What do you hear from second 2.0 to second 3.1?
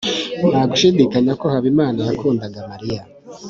yakundaga mariya